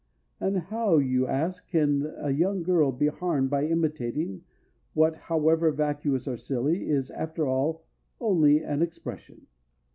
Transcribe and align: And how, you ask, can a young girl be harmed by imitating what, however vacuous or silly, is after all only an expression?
And 0.39 0.57
how, 0.57 0.97
you 0.97 1.27
ask, 1.27 1.67
can 1.67 2.11
a 2.17 2.31
young 2.31 2.63
girl 2.63 2.91
be 2.91 3.05
harmed 3.05 3.51
by 3.51 3.65
imitating 3.67 4.41
what, 4.95 5.15
however 5.15 5.69
vacuous 5.71 6.27
or 6.27 6.37
silly, 6.37 6.89
is 6.89 7.11
after 7.11 7.47
all 7.47 7.83
only 8.19 8.63
an 8.63 8.81
expression? 8.81 9.45